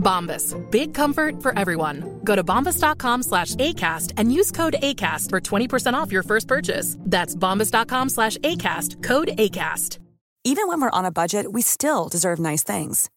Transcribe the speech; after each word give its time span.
Bombas. 0.00 0.56
Big 0.70 0.94
comfort 0.94 1.42
for 1.42 1.56
everyone. 1.58 2.20
Go 2.24 2.34
to 2.34 2.42
bombas.com 2.42 3.22
slash 3.22 3.54
ACAST 3.54 4.14
and 4.16 4.32
use 4.32 4.50
code 4.50 4.76
ACAST 4.82 5.30
for 5.30 5.40
20% 5.40 5.94
off 5.94 6.10
your 6.10 6.22
first 6.22 6.48
purchase. 6.48 6.96
That's 7.00 7.36
bombas.com 7.36 8.08
slash 8.08 8.36
ACAST. 8.38 9.02
Code 9.02 9.28
ACAST. 9.36 9.98
Even 10.42 10.68
when 10.68 10.80
we're 10.80 10.98
on 10.98 11.04
a 11.04 11.12
budget, 11.12 11.52
we 11.52 11.60
still 11.60 12.08
deserve 12.08 12.38
nice 12.38 12.62
things. 12.62 13.10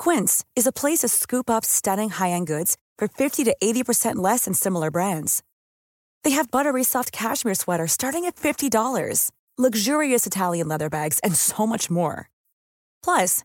Quince 0.00 0.44
is 0.56 0.66
a 0.66 0.72
place 0.72 0.98
to 0.98 1.08
scoop 1.08 1.48
up 1.48 1.64
stunning 1.64 2.10
high-end 2.10 2.48
goods 2.48 2.76
for 2.98 3.06
50 3.06 3.44
to 3.44 3.54
80% 3.62 4.16
less 4.16 4.46
than 4.46 4.54
similar 4.54 4.90
brands. 4.90 5.44
They 6.24 6.32
have 6.32 6.50
buttery 6.50 6.82
soft 6.82 7.12
cashmere 7.12 7.54
sweaters 7.54 7.92
starting 7.92 8.24
at 8.24 8.34
$50, 8.34 9.30
luxurious 9.56 10.26
Italian 10.26 10.66
leather 10.66 10.90
bags, 10.90 11.20
and 11.20 11.36
so 11.36 11.68
much 11.68 11.88
more. 11.88 12.30
Plus, 13.04 13.44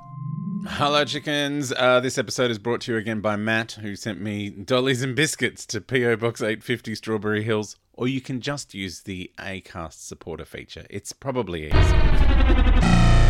Hello, 0.75 1.03
chickens. 1.05 1.71
Uh, 1.71 1.99
this 1.99 2.17
episode 2.17 2.49
is 2.49 2.57
brought 2.57 2.81
to 2.81 2.93
you 2.93 2.97
again 2.97 3.19
by 3.19 3.35
Matt, 3.35 3.73
who 3.73 3.95
sent 3.95 4.19
me 4.21 4.49
dollies 4.49 5.03
and 5.03 5.15
biscuits 5.15 5.65
to 5.67 5.81
P.O. 5.81 6.15
Box 6.15 6.41
850 6.41 6.95
Strawberry 6.95 7.43
Hills, 7.43 7.75
or 7.93 8.07
you 8.07 8.21
can 8.21 8.41
just 8.41 8.73
use 8.73 9.01
the 9.01 9.31
ACAST 9.37 10.07
supporter 10.07 10.45
feature. 10.45 10.85
It's 10.89 11.13
probably 11.13 11.67
easier. 11.67 13.20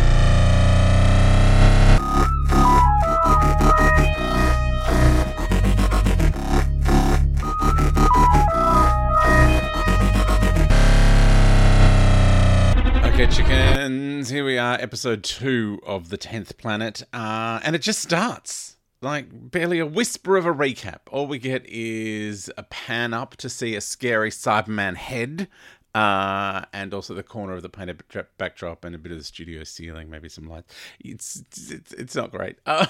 Are, 14.72 14.80
episode 14.80 15.22
two 15.22 15.80
of 15.84 16.08
The 16.08 16.16
Tenth 16.16 16.56
Planet, 16.56 17.02
uh, 17.12 17.60
and 17.62 17.76
it 17.76 17.82
just 17.82 18.00
starts. 18.00 18.76
Like, 19.00 19.26
barely 19.30 19.80
a 19.80 19.86
whisper 19.86 20.36
of 20.36 20.46
a 20.46 20.52
recap. 20.52 21.00
All 21.10 21.26
we 21.26 21.38
get 21.38 21.66
is 21.66 22.50
a 22.56 22.62
pan 22.62 23.12
up 23.12 23.36
to 23.38 23.48
see 23.48 23.74
a 23.74 23.80
scary 23.80 24.30
Cyberman 24.30 24.96
head, 24.96 25.48
uh, 25.94 26.62
and 26.72 26.94
also 26.94 27.12
the 27.12 27.22
corner 27.22 27.54
of 27.54 27.62
the 27.62 27.68
painted 27.68 28.02
backdrop 28.38 28.84
and 28.84 28.94
a 28.94 28.98
bit 28.98 29.12
of 29.12 29.18
the 29.18 29.24
studio 29.24 29.64
ceiling, 29.64 30.08
maybe 30.08 30.28
some 30.28 30.48
lights. 30.48 30.74
It's 31.00 31.42
it's, 31.70 31.92
it's 31.92 32.14
not 32.14 32.30
great. 32.30 32.56
Uh, 32.64 32.86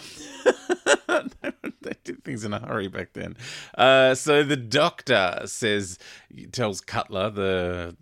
they 1.09 1.95
did 2.05 2.23
things 2.23 2.45
in 2.45 2.53
a 2.53 2.61
hurry 2.61 2.89
back 2.89 3.15
then. 3.15 3.37
Uh, 3.77 4.15
so 4.15 4.45
the 4.45 4.57
doctor 4.57 5.41
says, 5.47 5.99
tells 6.53 6.81
Cutler, 6.81 7.31
the 7.31 7.97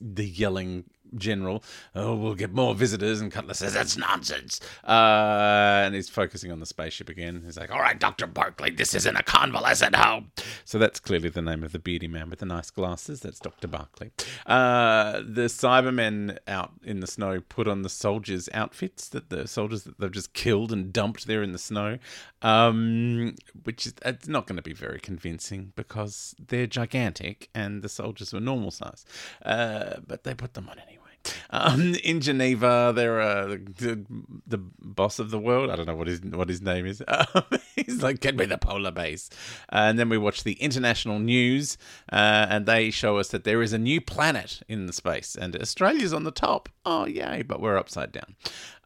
the 0.00 0.26
yelling 0.26 0.84
general, 1.16 1.62
oh, 1.94 2.14
we'll 2.14 2.34
get 2.34 2.52
more 2.52 2.74
visitors. 2.74 3.20
And 3.20 3.30
Cutler 3.32 3.54
says, 3.54 3.74
that's 3.74 3.96
nonsense. 3.96 4.60
Uh, 4.86 5.82
and 5.84 5.94
he's 5.94 6.08
focusing 6.08 6.52
on 6.52 6.60
the 6.60 6.66
spaceship 6.66 7.08
again. 7.08 7.42
He's 7.44 7.56
like, 7.56 7.70
all 7.70 7.80
right, 7.80 7.98
Dr. 7.98 8.26
Barclay, 8.26 8.70
this 8.70 8.94
isn't 8.94 9.16
a 9.16 9.22
convalescent 9.22 9.96
home. 9.96 10.32
So 10.64 10.78
that's 10.78 11.00
clearly 11.00 11.28
the 11.28 11.42
name 11.42 11.64
of 11.64 11.72
the 11.72 11.78
beardy 11.78 12.08
man 12.08 12.30
with 12.30 12.40
the 12.40 12.46
nice 12.46 12.70
glasses. 12.70 13.20
That's 13.20 13.40
Dr. 13.40 13.68
Barclay. 13.68 14.10
Uh, 14.46 15.20
the 15.20 15.46
Cybermen 15.48 16.38
out 16.46 16.72
in 16.82 17.00
the 17.00 17.06
snow 17.06 17.40
put 17.40 17.68
on 17.68 17.82
the 17.82 17.88
soldiers' 17.88 18.48
outfits 18.52 19.08
that 19.10 19.30
the 19.30 19.46
soldiers 19.46 19.84
that 19.84 19.98
they've 19.98 20.12
just 20.12 20.32
killed 20.32 20.72
and 20.72 20.92
dumped 20.92 21.26
there 21.26 21.42
in 21.42 21.52
the 21.52 21.58
snow, 21.58 21.98
um, 22.42 23.34
which 23.64 23.86
is 23.86 23.94
it's 24.04 24.28
not 24.28 24.46
going 24.46 24.56
to 24.56 24.62
be 24.62 24.72
very 24.72 25.00
convincing 25.00 25.72
because 25.76 26.34
they're 26.48 26.66
gigantic 26.66 27.48
and 27.54 27.82
the 27.82 27.88
soldiers 27.88 28.32
were 28.32 28.40
normal 28.40 28.70
size. 28.70 29.04
Uh, 29.44 29.96
but 30.06 30.24
they 30.24 30.34
put 30.34 30.54
them 30.54 30.68
on 30.68 30.78
anyway. 30.78 31.04
Um, 31.50 31.94
in 32.04 32.20
Geneva, 32.20 32.92
there 32.94 33.20
are 33.20 33.46
the, 33.46 34.04
the, 34.46 34.58
boss 34.58 35.18
of 35.18 35.30
the 35.30 35.38
world. 35.38 35.70
I 35.70 35.76
don't 35.76 35.86
know 35.86 35.94
what 35.94 36.06
his 36.06 36.20
what 36.20 36.48
his 36.48 36.60
name 36.60 36.84
is. 36.84 37.02
Um, 37.06 37.44
he's 37.76 38.02
like, 38.02 38.20
"Get 38.20 38.36
me 38.36 38.44
the 38.44 38.58
polar 38.58 38.90
base," 38.90 39.30
and 39.70 39.98
then 39.98 40.08
we 40.08 40.18
watch 40.18 40.44
the 40.44 40.54
international 40.54 41.18
news, 41.18 41.78
uh, 42.12 42.46
and 42.50 42.66
they 42.66 42.90
show 42.90 43.16
us 43.18 43.28
that 43.28 43.44
there 43.44 43.62
is 43.62 43.72
a 43.72 43.78
new 43.78 44.00
planet 44.00 44.60
in 44.68 44.86
the 44.86 44.92
space, 44.92 45.36
and 45.36 45.56
Australia's 45.56 46.12
on 46.12 46.24
the 46.24 46.30
top. 46.30 46.68
Oh 46.84 47.06
yay! 47.06 47.42
But 47.42 47.60
we're 47.60 47.76
upside 47.78 48.12
down. 48.12 48.36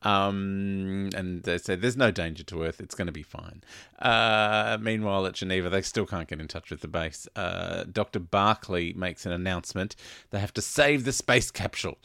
Um, 0.05 1.11
and 1.15 1.45
they 1.45 1.59
say 1.59 1.77
there's 1.77 1.97
no 1.97 2.11
danger 2.11 2.43
to 2.45 2.63
Earth; 2.63 2.81
it's 2.81 2.95
going 2.95 3.07
to 3.07 3.13
be 3.13 3.23
fine. 3.23 3.63
Uh, 3.99 4.79
meanwhile, 4.81 5.27
at 5.27 5.35
Geneva, 5.35 5.71
they 5.71 5.83
still 5.83 6.07
can't 6.07 6.29
get 6.29 6.41
in 6.41 6.49
touch 6.49 6.71
with 6.71 6.81
the 6.81 6.89
base. 6.89 7.29
Uh, 7.37 7.85
Dr. 7.85 8.19
Barclay 8.19 8.93
makes 8.93 9.27
an 9.27 9.33
announcement: 9.33 9.97
they 10.31 10.41
have 10.41 10.55
to 10.55 10.63
save 10.63 11.05
the 11.05 11.13
space 11.13 11.51
capsule, 11.51 11.99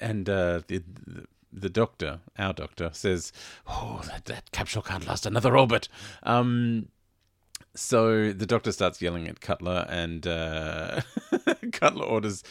and 0.00 0.28
uh, 0.28 0.62
the, 0.66 0.82
the 1.52 1.70
doctor, 1.70 2.20
our 2.38 2.52
doctor, 2.52 2.90
says, 2.92 3.32
"Oh, 3.66 4.02
that, 4.06 4.26
that 4.26 4.50
capsule 4.52 4.82
can't 4.82 5.06
last 5.06 5.26
another 5.26 5.56
orbit." 5.56 5.88
Um, 6.22 6.88
so 7.74 8.32
the 8.32 8.46
doctor 8.46 8.72
starts 8.72 9.00
yelling 9.00 9.28
at 9.28 9.40
Cutler, 9.40 9.86
and 9.88 10.26
uh, 10.26 11.00
Cutler 11.72 12.04
orders 12.04 12.42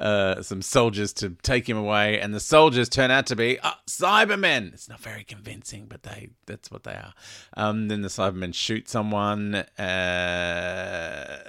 uh, 0.00 0.42
some 0.42 0.62
soldiers 0.62 1.12
to 1.12 1.36
take 1.42 1.68
him 1.68 1.76
away, 1.76 2.18
and 2.18 2.32
the 2.32 2.40
soldiers 2.40 2.88
turn 2.88 3.10
out 3.10 3.26
to 3.26 3.36
be 3.36 3.58
uh, 3.60 3.72
Cybermen. 3.86 4.72
It's 4.72 4.88
not 4.88 5.00
very 5.00 5.24
convincing, 5.24 5.86
but 5.86 6.02
they 6.02 6.30
that's 6.46 6.70
what 6.70 6.84
they 6.84 6.92
are. 6.92 7.12
Um, 7.54 7.88
then 7.88 8.00
the 8.00 8.08
Cybermen 8.08 8.54
shoot 8.54 8.88
someone. 8.88 9.54
Uh, 9.54 9.66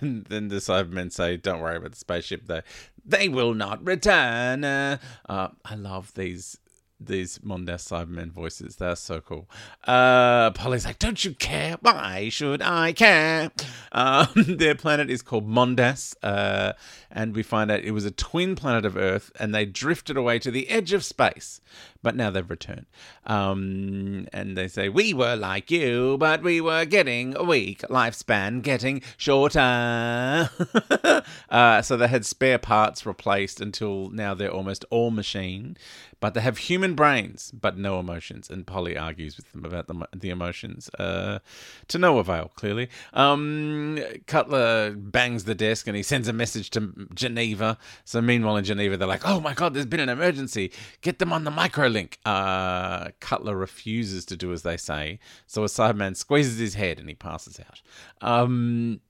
then 0.00 0.48
the 0.48 0.56
Cybermen 0.56 1.10
say, 1.10 1.38
"Don't 1.38 1.60
worry 1.60 1.78
about 1.78 1.92
the 1.92 1.96
spaceship. 1.96 2.46
They 2.46 2.60
they 3.06 3.28
will 3.28 3.54
not 3.54 3.84
return." 3.86 4.64
Uh, 4.64 4.98
I 5.28 5.74
love 5.74 6.12
these 6.14 6.58
these 6.98 7.38
Mondas 7.38 7.86
Cybermen 7.88 8.30
voices. 8.30 8.76
They're 8.76 8.96
so 8.96 9.20
cool. 9.20 9.48
Uh, 9.84 10.50
Polly's 10.52 10.84
like, 10.86 10.98
don't 10.98 11.24
you 11.24 11.34
care? 11.34 11.76
Why 11.80 12.28
should 12.28 12.62
I 12.62 12.92
care? 12.92 13.50
Um, 13.92 14.28
their 14.34 14.74
planet 14.74 15.10
is 15.10 15.22
called 15.22 15.48
Mondas, 15.48 16.14
uh, 16.22 16.72
and 17.10 17.34
we 17.34 17.42
find 17.42 17.70
out 17.70 17.80
it 17.80 17.90
was 17.90 18.04
a 18.04 18.10
twin 18.10 18.56
planet 18.56 18.84
of 18.84 18.96
Earth, 18.96 19.30
and 19.38 19.54
they 19.54 19.66
drifted 19.66 20.16
away 20.16 20.38
to 20.38 20.50
the 20.50 20.68
edge 20.68 20.92
of 20.92 21.04
space, 21.04 21.60
but 22.06 22.14
now 22.14 22.30
they've 22.30 22.48
returned. 22.48 22.86
Um, 23.26 24.28
and 24.32 24.56
they 24.56 24.68
say, 24.68 24.88
we 24.88 25.12
were 25.12 25.34
like 25.34 25.72
you, 25.72 26.16
but 26.18 26.40
we 26.40 26.60
were 26.60 26.84
getting 26.84 27.36
a 27.36 27.42
weak 27.42 27.80
lifespan, 27.90 28.62
getting 28.62 29.02
shorter. 29.16 29.58
uh, 31.50 31.82
so 31.82 31.96
they 31.96 32.06
had 32.06 32.24
spare 32.24 32.58
parts 32.58 33.04
replaced 33.04 33.60
until 33.60 34.08
now 34.10 34.34
they're 34.34 34.52
almost 34.52 34.84
all 34.88 35.10
machine 35.10 35.76
but 36.20 36.34
they 36.34 36.40
have 36.40 36.58
human 36.58 36.94
brains 36.94 37.50
but 37.52 37.76
no 37.76 38.00
emotions. 38.00 38.48
And 38.50 38.66
Polly 38.66 38.96
argues 38.96 39.36
with 39.36 39.50
them 39.52 39.64
about 39.64 39.86
the, 39.86 40.08
the 40.14 40.30
emotions 40.30 40.88
uh, 40.98 41.40
to 41.88 41.98
no 41.98 42.18
avail, 42.18 42.50
clearly. 42.56 42.88
Um, 43.12 43.98
Cutler 44.26 44.92
bangs 44.92 45.44
the 45.44 45.54
desk 45.54 45.86
and 45.86 45.96
he 45.96 46.02
sends 46.02 46.28
a 46.28 46.32
message 46.32 46.70
to 46.70 46.92
Geneva. 47.14 47.78
So 48.04 48.20
meanwhile 48.22 48.56
in 48.56 48.64
Geneva, 48.64 48.96
they're 48.96 49.08
like, 49.08 49.26
oh 49.26 49.40
my 49.40 49.54
God, 49.54 49.74
there's 49.74 49.86
been 49.86 50.00
an 50.00 50.08
emergency. 50.08 50.72
Get 51.00 51.18
them 51.18 51.32
on 51.32 51.44
the 51.44 51.50
microlink. 51.96 52.16
Uh, 52.24 53.10
Cutler 53.20 53.56
refuses 53.56 54.24
to 54.26 54.36
do 54.36 54.52
as 54.52 54.62
they 54.62 54.76
say. 54.76 55.18
So 55.46 55.62
a 55.64 55.66
Cyberman 55.66 56.16
squeezes 56.16 56.58
his 56.58 56.74
head 56.74 56.98
and 56.98 57.08
he 57.08 57.14
passes 57.14 57.60
out. 57.60 57.82
Um, 58.26 59.00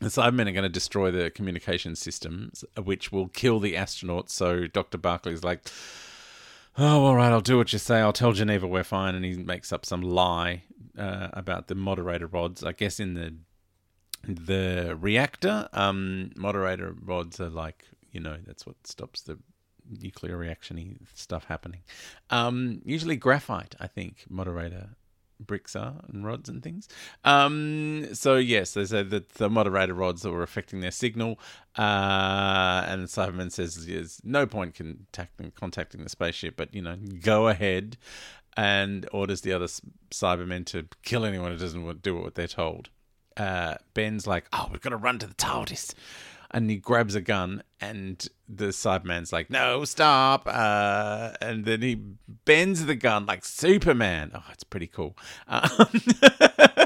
the 0.00 0.08
Cybermen 0.08 0.48
are 0.48 0.52
going 0.52 0.62
to 0.62 0.68
destroy 0.68 1.10
the 1.10 1.30
communication 1.30 1.94
systems, 1.94 2.64
which 2.82 3.12
will 3.12 3.28
kill 3.28 3.60
the 3.60 3.74
astronauts. 3.74 4.30
So 4.30 4.66
Dr. 4.66 4.98
Barclay's 4.98 5.44
like, 5.44 5.68
oh, 6.78 7.04
all 7.04 7.16
right, 7.16 7.30
I'll 7.30 7.40
do 7.40 7.56
what 7.56 7.72
you 7.72 7.78
say. 7.78 8.00
I'll 8.00 8.12
tell 8.12 8.32
Geneva 8.32 8.66
we're 8.66 8.84
fine. 8.84 9.14
And 9.14 9.24
he 9.24 9.34
makes 9.34 9.72
up 9.72 9.86
some 9.86 10.02
lie 10.02 10.64
uh, 10.98 11.28
about 11.32 11.68
the 11.68 11.74
moderator 11.74 12.26
rods. 12.26 12.64
I 12.64 12.72
guess 12.72 13.00
in 13.00 13.14
the 13.14 13.34
the 14.24 14.96
reactor, 15.00 15.68
um, 15.72 16.30
moderator 16.36 16.94
rods 17.02 17.40
are 17.40 17.50
like, 17.50 17.84
you 18.12 18.20
know, 18.20 18.36
that's 18.46 18.64
what 18.64 18.76
stops 18.86 19.22
the 19.22 19.36
nuclear 19.88 20.36
reactiony 20.36 20.98
stuff 21.14 21.44
happening. 21.44 21.80
Um, 22.30 22.82
usually 22.84 23.16
graphite, 23.16 23.74
I 23.80 23.86
think, 23.86 24.24
moderator 24.28 24.90
bricks 25.46 25.74
are 25.74 25.94
and 26.08 26.24
rods 26.24 26.48
and 26.48 26.62
things. 26.62 26.88
Um, 27.24 28.08
so 28.14 28.36
yes, 28.36 28.74
they 28.74 28.84
say 28.84 29.02
that 29.02 29.30
the 29.30 29.50
moderator 29.50 29.94
rods 29.94 30.22
that 30.22 30.30
were 30.30 30.42
affecting 30.42 30.80
their 30.80 30.90
signal, 30.90 31.38
uh, 31.76 32.84
and 32.86 33.06
Cyberman 33.06 33.52
says 33.52 33.86
there's 33.86 34.20
no 34.24 34.46
point 34.46 34.74
contacting 34.74 35.52
contacting 35.54 36.02
the 36.02 36.08
spaceship, 36.08 36.56
but 36.56 36.74
you 36.74 36.82
know, 36.82 36.96
go 37.20 37.48
ahead, 37.48 37.96
and 38.56 39.08
orders 39.12 39.40
the 39.42 39.52
other 39.52 39.66
Cybermen 40.10 40.64
to 40.66 40.86
kill 41.02 41.24
anyone 41.24 41.52
who 41.52 41.58
doesn't 41.58 42.02
do 42.02 42.16
what 42.16 42.34
they're 42.34 42.46
told. 42.46 42.90
Uh, 43.36 43.76
Ben's 43.94 44.26
like, 44.26 44.46
"Oh, 44.52 44.68
we've 44.70 44.80
got 44.80 44.90
to 44.90 44.96
run 44.96 45.18
to 45.18 45.26
the 45.26 45.34
TARDIS." 45.34 45.94
And 46.52 46.70
he 46.70 46.76
grabs 46.76 47.14
a 47.14 47.20
gun 47.20 47.62
and 47.80 48.28
the 48.48 48.66
Cyberman's 48.66 49.32
like, 49.32 49.50
no, 49.50 49.84
stop. 49.84 50.46
Uh, 50.46 51.32
and 51.40 51.64
then 51.64 51.82
he 51.82 51.94
bends 52.44 52.84
the 52.84 52.94
gun 52.94 53.26
like 53.26 53.44
Superman. 53.44 54.30
Oh, 54.34 54.44
it's 54.52 54.64
pretty 54.64 54.86
cool. 54.86 55.16
Um, 55.48 55.88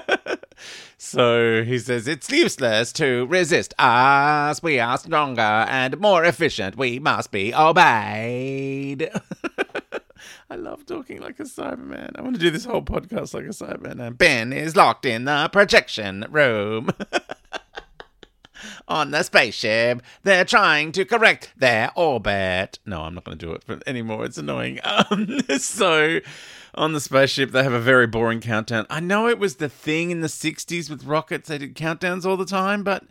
so 0.98 1.64
he 1.64 1.78
says, 1.78 2.06
it's 2.06 2.30
useless 2.30 2.92
to 2.94 3.26
resist 3.26 3.74
us. 3.78 4.62
We 4.62 4.78
are 4.78 4.98
stronger 4.98 5.40
and 5.40 5.98
more 5.98 6.24
efficient. 6.24 6.76
We 6.76 6.98
must 6.98 7.30
be 7.32 7.54
obeyed. 7.54 9.10
I 10.48 10.54
love 10.54 10.86
talking 10.86 11.20
like 11.20 11.40
a 11.40 11.44
Cyberman. 11.44 12.12
I 12.16 12.22
want 12.22 12.36
to 12.36 12.40
do 12.40 12.50
this 12.50 12.64
whole 12.64 12.82
podcast 12.82 13.34
like 13.34 13.44
a 13.44 13.48
Cyberman. 13.48 14.00
And 14.00 14.16
Ben 14.16 14.52
is 14.52 14.76
locked 14.76 15.04
in 15.04 15.24
the 15.24 15.48
projection 15.52 16.24
room. 16.30 16.90
on 18.88 19.10
the 19.10 19.22
spaceship. 19.22 20.02
They're 20.22 20.44
trying 20.44 20.92
to 20.92 21.04
correct 21.04 21.52
their 21.56 21.90
orbit. 21.94 22.78
No, 22.86 23.02
I'm 23.02 23.14
not 23.14 23.24
going 23.24 23.38
to 23.38 23.46
do 23.46 23.52
it 23.52 23.82
anymore. 23.86 24.24
It's 24.24 24.38
annoying. 24.38 24.80
Um, 25.10 25.38
so, 25.58 26.20
on 26.74 26.92
the 26.92 27.00
spaceship, 27.00 27.50
they 27.50 27.62
have 27.62 27.72
a 27.72 27.80
very 27.80 28.06
boring 28.06 28.40
countdown. 28.40 28.86
I 28.88 29.00
know 29.00 29.28
it 29.28 29.38
was 29.38 29.56
the 29.56 29.68
thing 29.68 30.10
in 30.10 30.20
the 30.20 30.26
60s 30.26 30.88
with 30.88 31.04
rockets, 31.04 31.48
they 31.48 31.58
did 31.58 31.74
countdowns 31.74 32.24
all 32.24 32.36
the 32.36 32.46
time, 32.46 32.82
but 32.82 33.04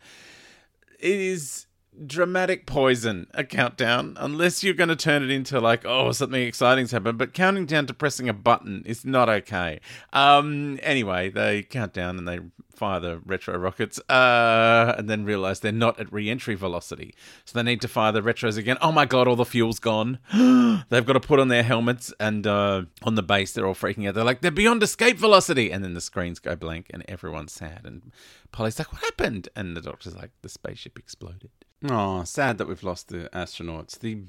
it 1.00 1.20
is 1.20 1.68
dramatic 2.06 2.66
poison 2.66 3.28
a 3.34 3.44
countdown 3.44 4.16
unless 4.20 4.64
you're 4.64 4.74
going 4.74 4.90
to 4.90 4.96
turn 4.96 5.24
it 5.24 5.30
into 5.30 5.60
like 5.60 5.86
oh 5.86 6.12
something 6.12 6.42
exciting's 6.42 6.92
happened. 6.92 7.18
But 7.18 7.34
counting 7.34 7.66
down 7.66 7.86
to 7.88 7.94
pressing 7.94 8.30
a 8.30 8.34
button 8.34 8.84
is 8.86 9.06
not 9.06 9.30
okay. 9.30 9.80
Um 10.14 10.80
anyway 10.84 11.30
they 11.30 11.64
count 11.64 11.94
down 11.94 12.18
and 12.18 12.28
they 12.28 12.40
fire 12.76 13.00
the 13.00 13.22
retro 13.26 13.58
rockets 13.58 14.00
uh, 14.10 14.94
and 14.98 15.10
then 15.10 15.24
realize 15.24 15.62
they're 15.62 15.72
not 15.72 16.00
at 16.00 16.12
re-entry 16.12 16.56
velocity. 16.56 17.16
So 17.46 17.58
they 17.58 17.64
need 17.64 17.82
to 17.82 17.88
fire 17.88 18.12
the 18.12 18.22
retros 18.22 18.58
again. 18.58 18.78
Oh 18.82 18.92
my 18.92 19.06
god 19.06 19.28
all 19.28 19.36
the 19.36 19.46
fuel's 19.46 19.80
gone. 19.80 20.20
They've 20.90 21.06
got 21.06 21.14
to 21.14 21.20
put 21.20 21.40
on 21.40 21.48
their 21.48 21.64
helmets 21.64 22.14
and 22.20 22.46
uh, 22.46 22.84
on 23.04 23.16
the 23.16 23.24
base 23.24 23.54
they're 23.54 23.66
all 23.66 23.76
freaking 23.76 24.08
out. 24.08 24.16
They're 24.16 24.24
like 24.24 24.42
they're 24.42 24.52
beyond 24.52 24.84
escape 24.84 25.18
velocity! 25.18 25.72
And 25.72 25.84
then 25.84 25.94
the 25.94 26.02
screens 26.02 26.40
go 26.40 26.56
blank 26.56 26.88
and 26.92 27.04
everyone's 27.08 27.54
sad. 27.54 27.82
And 27.86 28.12
polly's 28.52 28.78
like 28.78 28.92
what 28.92 29.02
happened? 29.02 29.50
And 29.56 29.76
the 29.76 29.82
doctor's 29.82 30.16
like 30.16 30.32
the 30.42 30.50
spaceship 30.50 31.00
exploded 31.00 31.50
oh 31.92 32.24
sad 32.24 32.58
that 32.58 32.68
we've 32.68 32.84
lost 32.84 33.10
the 33.10 33.30
astronauts 33.34 34.00
the 34.00 34.24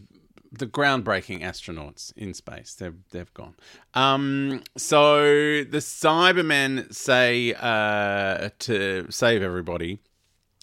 the 0.52 0.66
groundbreaking 0.66 1.42
astronauts 1.42 2.16
in 2.16 2.34
space. 2.34 2.74
They've 2.74 2.96
they've 3.10 3.32
gone. 3.34 3.54
Um, 3.94 4.62
so 4.76 5.64
the 5.64 5.78
Cybermen 5.78 6.92
say 6.94 7.54
uh, 7.54 8.50
to 8.60 9.06
save 9.10 9.42
everybody, 9.42 10.00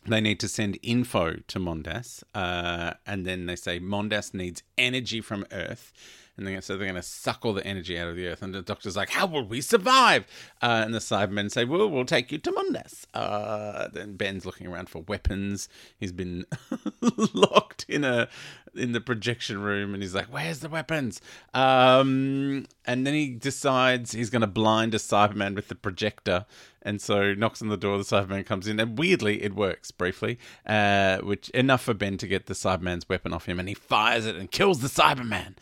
they 0.06 0.22
need 0.22 0.40
to 0.40 0.48
send 0.48 0.80
info 0.82 1.38
to 1.48 1.60
Mondas, 1.60 2.24
uh, 2.34 2.94
and 3.06 3.26
then 3.26 3.46
they 3.46 3.56
say 3.56 3.80
Mondas 3.80 4.34
needs 4.34 4.64
energy 4.78 5.22
from 5.22 5.46
Earth 5.52 5.92
and 6.38 6.48
they're, 6.48 6.62
so 6.62 6.76
they're 6.76 6.88
going 6.88 6.96
to 6.96 7.08
suck 7.08 7.46
all 7.46 7.54
the 7.54 7.66
energy 7.66 7.98
out 8.00 8.08
of 8.08 8.16
the 8.16 8.28
earth. 8.28 8.42
And 8.42 8.54
the 8.54 8.62
doctor's 8.62 8.96
like, 8.98 9.10
"How 9.10 9.26
will 9.26 9.46
we 9.46 9.62
survive?" 9.62 10.26
Uh, 10.62 10.82
and 10.86 10.94
the 10.94 11.00
Cybermen 11.00 11.52
say, 11.52 11.64
"Well, 11.64 11.90
we'll 11.90 12.06
take 12.06 12.32
you 12.32 12.40
to 12.40 12.52
Mondas." 12.52 13.06
Uh, 13.14 13.90
then 13.94 14.16
Ben's 14.16 14.46
looking 14.46 14.68
around 14.68 14.90
for 14.90 15.04
weapons. 15.04 15.70
He's 15.98 16.12
been 16.12 16.46
locked 17.34 17.86
in 17.88 18.04
a 18.04 18.30
in 18.76 18.94
the 18.94 19.02
projection 19.02 19.62
room, 19.62 19.94
and 19.94 20.02
he's 20.02 20.16
like, 20.16 20.34
"Where's 20.34 20.60
the 20.60 20.70
weapons?" 20.70 21.22
Um, 21.54 22.66
and 22.86 23.06
then 23.06 23.14
he 23.14 23.30
decides 23.30 24.12
he's 24.12 24.30
going 24.32 24.42
to 24.42 24.48
blind 24.48 24.96
a 24.96 24.98
Cyberman 24.98 25.56
with 25.56 25.68
the 25.68 25.76
projector, 25.76 26.46
and 26.82 27.00
so 27.00 27.36
knocks 27.36 27.62
on 27.62 27.70
the 27.70 27.78
door. 27.78 27.98
The 28.00 28.04
Cyberman 28.04 28.46
comes 28.46 28.68
in, 28.68 28.80
and 28.80 28.98
weirdly, 28.98 29.44
it 29.44 29.56
works 29.56 29.92
briefly, 29.92 30.40
uh, 30.66 31.20
which 31.20 31.50
enough 31.50 31.84
for 31.84 31.94
Ben 31.94 32.18
to 32.18 32.28
get 32.28 32.48
the 32.48 32.56
Cyberman's 32.56 33.08
weapon 33.08 33.34
off 33.34 33.46
him, 33.46 33.60
and 33.60 33.70
he 33.70 33.76
fires 33.76 34.26
it 34.26 34.36
and 34.36 34.50
kills 34.50 34.82
the 34.82 34.88
Cyberman. 34.88 35.56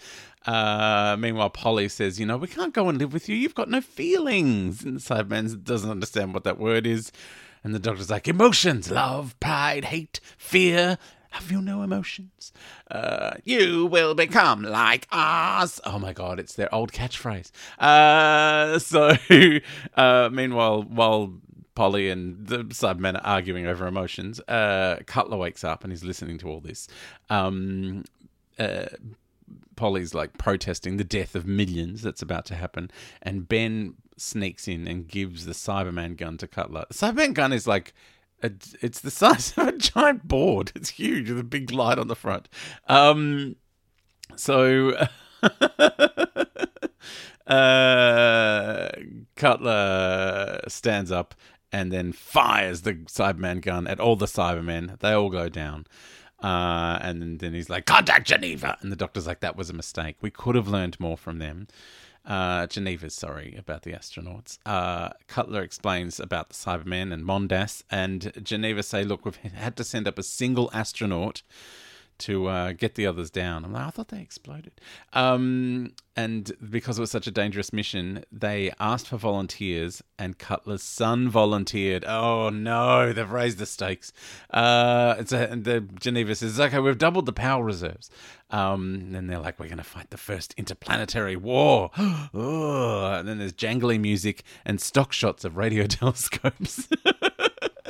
Uh, 0.46 1.16
meanwhile, 1.20 1.50
Polly 1.50 1.88
says, 1.88 2.20
You 2.20 2.26
know, 2.26 2.38
we 2.38 2.48
can't 2.48 2.74
go 2.74 2.90
and 2.90 2.98
live 2.98 3.14
with 3.14 3.30
you. 3.30 3.36
You've 3.36 3.56
got 3.56 3.70
no 3.70 3.82
feelings. 3.82 4.84
And 4.84 4.98
the 4.98 5.02
Cyberman 5.02 5.64
doesn't 5.64 5.90
understand 5.90 6.34
what 6.34 6.44
that 6.44 6.60
word 6.60 6.88
is. 6.88 7.12
And 7.64 7.76
the 7.76 7.80
doctor's 7.80 8.10
like, 8.10 8.28
Emotions, 8.28 8.90
love, 8.90 9.40
pride, 9.40 9.86
hate, 9.86 10.20
fear. 10.38 10.98
Have 11.32 11.50
you 11.50 11.62
no 11.62 11.82
emotions? 11.82 12.52
Uh, 12.90 13.36
you 13.46 13.86
will 13.86 14.14
become 14.14 14.64
like 14.64 15.08
us. 15.14 15.80
Oh 15.86 15.98
my 15.98 16.12
god, 16.12 16.42
it's 16.42 16.56
their 16.56 16.74
old 16.76 16.92
catchphrase. 16.92 17.52
Uh, 17.80 18.78
so, 18.80 19.16
uh, 19.96 20.30
meanwhile, 20.30 20.84
while 20.84 21.34
Polly 21.74 22.10
and 22.10 22.48
the 22.48 22.66
Cybermen 22.66 23.16
are 23.16 23.26
arguing 23.26 23.66
over 23.66 23.88
emotions, 23.88 24.42
uh, 24.42 24.98
Cutler 25.06 25.38
wakes 25.38 25.64
up 25.64 25.86
and 25.86 25.94
he's 25.94 26.04
listening 26.04 26.38
to 26.40 26.50
all 26.50 26.60
this. 26.60 26.90
Um, 27.30 28.04
uh, 28.60 28.88
Polly's 29.76 30.14
like 30.14 30.38
protesting 30.38 30.98
the 30.98 31.04
death 31.04 31.36
of 31.36 31.46
millions 31.46 32.02
that's 32.02 32.22
about 32.22 32.46
to 32.46 32.56
happen, 32.56 32.92
and 33.22 33.48
Ben 33.48 33.96
sneaks 34.18 34.68
in 34.68 34.88
and 34.88 35.08
gives 35.08 35.46
the 35.46 35.54
Cyberman 35.54 36.16
gun 36.18 36.38
to 36.38 36.48
Cutler. 36.48 36.86
The 36.90 36.94
Cyberman 36.94 37.34
gun 37.34 37.54
is 37.54 37.68
like 37.68 37.94
a, 38.44 38.52
it's 38.82 39.00
the 39.00 39.12
size 39.12 39.54
of 39.58 39.68
a 39.68 39.78
giant 39.78 40.28
board. 40.28 40.72
It's 40.76 40.90
huge 40.90 41.30
with 41.30 41.40
a 41.40 41.44
big 41.44 41.72
light 41.72 42.00
on 42.00 42.08
the 42.08 42.16
front. 42.16 42.50
Um, 42.88 43.56
so 44.36 44.94
uh, 47.48 48.90
Cutler 49.36 50.62
stands 50.68 51.12
up 51.12 51.36
and 51.72 51.92
then 51.92 52.12
fires 52.12 52.82
the 52.82 52.94
Cyberman 52.94 53.62
gun 53.62 53.88
at 53.88 54.00
all 54.00 54.16
the 54.16 54.26
Cybermen. 54.26 55.00
They 55.00 55.14
all 55.14 55.30
go 55.30 55.50
down. 55.50 55.86
Uh, 56.42 56.98
and 57.02 57.40
then, 57.40 57.54
he's 57.54 57.70
like, 57.70 57.86
contact 57.86 58.28
Geneva. 58.28 58.78
And 58.82 58.92
the 58.92 58.96
doctor's 58.96 59.28
like, 59.28 59.42
that 59.42 59.56
was 59.56 59.70
a 59.70 59.74
mistake. 59.74 60.16
We 60.22 60.32
could 60.32 60.56
have 60.56 60.68
learned 60.68 61.00
more 61.00 61.18
from 61.18 61.40
them. 61.40 61.68
Uh, 62.26 62.68
Geneva's 62.68 63.16
sorry 63.16 63.56
about 63.58 63.82
the 63.82 63.94
astronauts. 63.94 64.60
Uh, 64.66 65.10
Cutler 65.28 65.64
explains 65.64 66.20
about 66.20 66.50
the 66.50 66.56
Cybermen 66.56 67.12
and 67.12 67.24
Mondas, 67.26 67.84
and 67.90 68.32
Geneva 68.44 68.84
say, 68.84 69.04
"Look, 69.04 69.26
we've 69.26 69.38
had 69.38 69.76
to 69.78 69.84
send 69.84 70.08
up 70.08 70.20
a 70.20 70.24
single 70.24 70.70
astronaut 70.72 71.42
to 72.22 72.48
uh, 72.48 72.72
get 72.74 72.96
the 72.96 73.06
others 73.06 73.30
down. 73.30 73.66
I'm 73.66 73.74
like, 73.74 73.88
I 73.88 73.90
thought 73.90 74.10
they 74.10 74.22
exploded. 74.22 74.74
Um, 75.14 75.94
and 76.16 76.52
because 76.70 76.98
it 76.98 77.02
was 77.02 77.12
such 77.12 77.28
a 77.28 77.32
dangerous 77.32 77.72
mission, 77.72 78.26
they 78.32 78.72
asked 78.80 79.08
for 79.08 79.18
volunteers, 79.18 80.04
and 80.20 80.38
Cutler's 80.38 80.84
son 80.84 81.30
volunteered. 81.30 82.04
Oh 82.06 82.50
no, 82.50 83.14
they've 83.14 83.32
raised 83.32 83.58
the 83.58 83.66
stakes. 83.66 84.12
Uh, 84.50 85.16
it's 85.20 85.32
a, 85.32 85.48
the 85.56 85.82
Geneva 86.00 86.36
says, 86.36 86.60
okay, 86.60 86.80
we've 86.80 86.98
doubled 86.98 87.26
the 87.26 87.34
power 87.34 87.64
reserves. 87.64 88.10
Um, 88.50 88.96
and 88.96 89.16
then 89.16 89.28
they're 89.28 89.40
like, 89.40 89.60
we're 89.60 89.68
going 89.68 89.78
to 89.78 89.84
fight 89.84 90.10
the 90.10 90.18
first 90.18 90.54
interplanetary 90.58 91.38
war. 91.38 91.90
oh, 91.98 93.14
and 93.14 93.28
then 93.28 93.40
there's 93.40 93.54
jangly 93.54 94.00
music 94.00 94.44
and 94.66 94.82
stock 94.82 95.14
shots 95.14 95.46
of 95.46 95.56
radio 95.56 95.86
telescopes. 95.88 96.90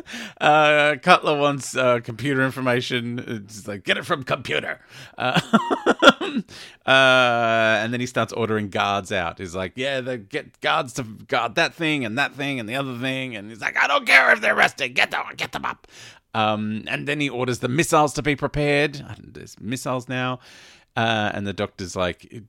Uh, 0.41 0.95
Cutler 1.01 1.37
wants 1.37 1.75
uh, 1.77 1.99
computer 1.99 2.43
information. 2.43 3.23
It's 3.27 3.67
like, 3.67 3.83
get 3.83 3.97
it 3.97 4.05
from 4.05 4.23
computer. 4.23 4.79
Uh, 5.17 5.39
uh, 6.21 6.41
and 6.85 7.93
then 7.93 7.99
he 7.99 8.07
starts 8.07 8.33
ordering 8.33 8.69
guards 8.69 9.11
out. 9.11 9.37
He's 9.37 9.53
like, 9.53 9.73
yeah, 9.75 10.01
they 10.01 10.17
get 10.17 10.59
guards 10.61 10.93
to 10.93 11.03
guard 11.03 11.55
that 11.55 11.75
thing 11.75 12.05
and 12.05 12.17
that 12.17 12.33
thing 12.33 12.59
and 12.59 12.67
the 12.67 12.75
other 12.75 12.97
thing. 12.97 13.35
And 13.35 13.49
he's 13.49 13.61
like, 13.61 13.77
I 13.77 13.87
don't 13.87 14.05
care 14.05 14.31
if 14.31 14.41
they're 14.41 14.55
arrested. 14.55 14.89
Get 14.89 15.11
them, 15.11 15.23
get 15.37 15.51
them 15.51 15.65
up. 15.65 15.87
Um, 16.33 16.83
and 16.87 17.07
then 17.07 17.19
he 17.19 17.29
orders 17.29 17.59
the 17.59 17.67
missiles 17.67 18.13
to 18.13 18.23
be 18.23 18.35
prepared. 18.35 19.03
There's 19.19 19.59
missiles 19.59 20.07
now. 20.07 20.39
Uh, 20.95 21.31
and 21.33 21.47
the 21.47 21.53
doctor's 21.53 21.95
like, 21.95 22.43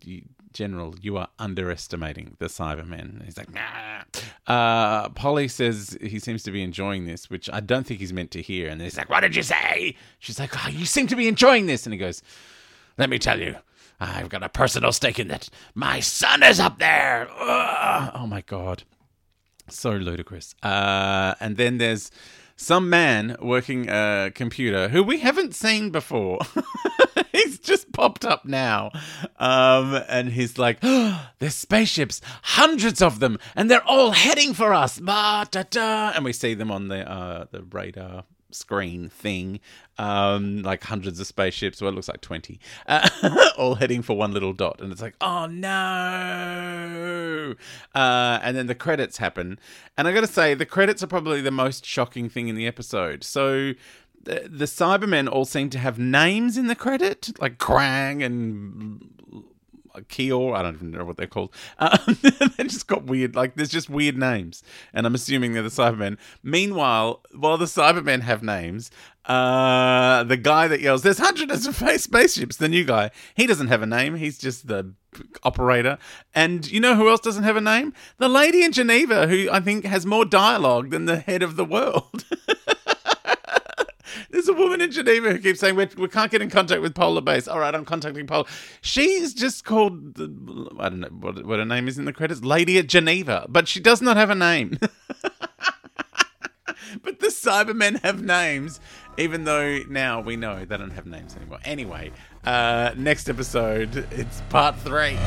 General, 0.52 0.94
you 1.00 1.16
are 1.16 1.28
underestimating 1.38 2.36
the 2.38 2.46
Cybermen. 2.46 3.24
He's 3.24 3.38
like, 3.38 3.52
nah. 3.52 4.02
Uh, 4.46 5.08
Polly 5.10 5.48
says 5.48 5.96
he 6.00 6.18
seems 6.18 6.42
to 6.42 6.50
be 6.50 6.62
enjoying 6.62 7.06
this, 7.06 7.30
which 7.30 7.48
I 7.52 7.60
don't 7.60 7.86
think 7.86 8.00
he's 8.00 8.12
meant 8.12 8.30
to 8.32 8.42
hear. 8.42 8.68
And 8.68 8.80
he's 8.80 8.96
like, 8.96 9.08
what 9.08 9.20
did 9.20 9.34
you 9.34 9.42
say? 9.42 9.96
She's 10.18 10.38
like, 10.38 10.52
oh, 10.64 10.68
you 10.68 10.84
seem 10.84 11.06
to 11.06 11.16
be 11.16 11.28
enjoying 11.28 11.66
this. 11.66 11.86
And 11.86 11.92
he 11.92 11.98
goes, 11.98 12.22
let 12.98 13.08
me 13.08 13.18
tell 13.18 13.40
you, 13.40 13.56
I've 13.98 14.28
got 14.28 14.42
a 14.42 14.48
personal 14.48 14.92
stake 14.92 15.18
in 15.18 15.30
it. 15.30 15.48
My 15.74 16.00
son 16.00 16.42
is 16.42 16.60
up 16.60 16.78
there. 16.78 17.28
Ugh. 17.30 18.12
Oh 18.14 18.26
my 18.26 18.42
God. 18.42 18.82
So 19.68 19.92
ludicrous. 19.92 20.54
Uh, 20.62 21.34
and 21.40 21.56
then 21.56 21.78
there's 21.78 22.10
some 22.56 22.90
man 22.90 23.36
working 23.40 23.88
a 23.88 24.30
computer 24.34 24.88
who 24.88 25.02
we 25.02 25.20
haven't 25.20 25.54
seen 25.54 25.90
before. 25.90 26.40
he's 27.32 27.58
just 27.58 27.81
popped 27.92 28.24
up 28.24 28.44
now. 28.44 28.90
Um, 29.38 30.02
and 30.08 30.30
he's 30.30 30.58
like, 30.58 30.78
oh, 30.82 31.30
there's 31.38 31.54
spaceships, 31.54 32.20
hundreds 32.42 33.02
of 33.02 33.20
them, 33.20 33.38
and 33.54 33.70
they're 33.70 33.86
all 33.86 34.12
heading 34.12 34.54
for 34.54 34.72
us. 34.74 34.98
Ba, 34.98 35.46
da, 35.50 35.64
da. 35.68 36.12
And 36.14 36.24
we 36.24 36.32
see 36.32 36.54
them 36.54 36.70
on 36.70 36.88
the 36.88 37.08
uh, 37.10 37.46
the 37.50 37.62
radar 37.62 38.24
screen 38.54 39.08
thing, 39.08 39.60
um, 39.98 40.62
like 40.62 40.84
hundreds 40.84 41.18
of 41.20 41.26
spaceships. 41.26 41.80
Well, 41.80 41.90
it 41.90 41.94
looks 41.94 42.08
like 42.08 42.20
20, 42.20 42.60
uh, 42.86 43.08
all 43.58 43.76
heading 43.76 44.02
for 44.02 44.14
one 44.16 44.32
little 44.32 44.52
dot. 44.52 44.80
And 44.80 44.92
it's 44.92 45.02
like, 45.02 45.14
oh 45.20 45.46
no. 45.46 46.74
Uh, 47.94 48.38
and 48.42 48.56
then 48.56 48.66
the 48.66 48.74
credits 48.74 49.18
happen. 49.18 49.58
And 49.96 50.08
I 50.08 50.12
got 50.12 50.20
to 50.22 50.26
say, 50.26 50.54
the 50.54 50.66
credits 50.66 51.02
are 51.02 51.08
probably 51.08 51.40
the 51.40 51.50
most 51.50 51.84
shocking 51.84 52.28
thing 52.28 52.48
in 52.48 52.56
the 52.56 52.66
episode. 52.66 53.24
So 53.24 53.72
the, 54.24 54.64
Cybermen 54.64 55.30
all 55.30 55.44
seem 55.44 55.70
to 55.70 55.78
have 55.78 55.98
names 55.98 56.56
in 56.56 56.66
the 56.66 56.74
credit, 56.74 57.30
like 57.40 57.58
Krang 57.58 58.24
and 58.24 59.08
Kior. 60.00 60.56
I 60.56 60.62
don't 60.62 60.74
even 60.74 60.90
know 60.90 61.04
what 61.04 61.16
they're 61.16 61.26
called. 61.26 61.52
Um, 61.78 62.18
they 62.56 62.64
just 62.64 62.86
got 62.86 63.04
weird. 63.04 63.34
Like 63.34 63.54
there's 63.56 63.68
just 63.68 63.90
weird 63.90 64.16
names, 64.16 64.62
and 64.92 65.06
I'm 65.06 65.14
assuming 65.14 65.52
they're 65.52 65.62
the 65.62 65.68
Cybermen. 65.68 66.18
Meanwhile, 66.42 67.22
while 67.34 67.58
the 67.58 67.66
Cybermen 67.66 68.22
have 68.22 68.42
names, 68.42 68.90
uh, 69.26 70.24
the 70.24 70.36
guy 70.36 70.68
that 70.68 70.80
yells, 70.80 71.02
"There's 71.02 71.18
hundreds 71.18 71.66
of 71.66 71.76
spaceships," 71.76 72.56
the 72.56 72.68
new 72.68 72.84
guy, 72.84 73.10
he 73.34 73.46
doesn't 73.46 73.68
have 73.68 73.82
a 73.82 73.86
name. 73.86 74.16
He's 74.16 74.38
just 74.38 74.68
the 74.68 74.94
operator. 75.42 75.98
And 76.34 76.70
you 76.70 76.80
know 76.80 76.94
who 76.94 77.08
else 77.08 77.20
doesn't 77.20 77.44
have 77.44 77.56
a 77.56 77.60
name? 77.60 77.92
The 78.18 78.28
lady 78.28 78.62
in 78.62 78.72
Geneva, 78.72 79.26
who 79.26 79.48
I 79.50 79.60
think 79.60 79.84
has 79.84 80.06
more 80.06 80.24
dialogue 80.24 80.90
than 80.90 81.04
the 81.04 81.18
head 81.18 81.42
of 81.42 81.56
the 81.56 81.64
world. 81.64 82.24
There's 84.32 84.48
a 84.48 84.54
woman 84.54 84.80
in 84.80 84.90
Geneva 84.90 85.30
who 85.30 85.38
keeps 85.38 85.60
saying 85.60 85.76
we, 85.76 85.86
we 85.98 86.08
can't 86.08 86.30
get 86.30 86.40
in 86.40 86.48
contact 86.48 86.80
with 86.80 86.94
Polar 86.94 87.20
Base. 87.20 87.46
All 87.46 87.58
right, 87.58 87.74
I'm 87.74 87.84
contacting 87.84 88.26
Polar. 88.26 88.46
She's 88.80 89.34
just 89.34 89.66
called 89.66 90.18
I 90.80 90.88
don't 90.88 91.00
know 91.00 91.08
what, 91.08 91.44
what 91.44 91.58
her 91.58 91.66
name 91.66 91.86
is 91.86 91.98
in 91.98 92.06
the 92.06 92.14
credits, 92.14 92.42
Lady 92.42 92.78
at 92.78 92.86
Geneva, 92.86 93.44
but 93.48 93.68
she 93.68 93.78
does 93.78 94.00
not 94.00 94.16
have 94.16 94.30
a 94.30 94.34
name. 94.34 94.78
but 97.02 97.20
the 97.20 97.26
Cybermen 97.26 98.00
have 98.00 98.22
names, 98.22 98.80
even 99.18 99.44
though 99.44 99.80
now 99.90 100.20
we 100.20 100.36
know 100.36 100.64
they 100.64 100.78
don't 100.78 100.92
have 100.92 101.04
names 101.04 101.36
anymore. 101.36 101.58
Anyway, 101.66 102.10
uh, 102.44 102.92
next 102.96 103.28
episode, 103.28 104.08
it's 104.12 104.40
part 104.48 104.76
three. 104.78 105.18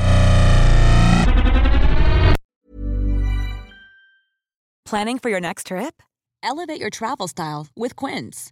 Planning 4.84 5.20
for 5.20 5.30
your 5.30 5.40
next 5.40 5.68
trip? 5.68 6.02
Elevate 6.42 6.80
your 6.80 6.90
travel 6.90 7.28
style 7.28 7.68
with 7.76 7.96
Quince. 7.96 8.52